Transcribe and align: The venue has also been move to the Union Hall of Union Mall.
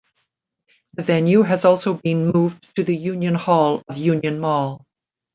The 0.95 1.03
venue 1.03 1.43
has 1.43 1.63
also 1.63 1.93
been 1.93 2.29
move 2.31 2.59
to 2.73 2.83
the 2.83 2.95
Union 2.97 3.35
Hall 3.35 3.83
of 3.87 3.97
Union 3.99 4.39
Mall. 4.39 4.83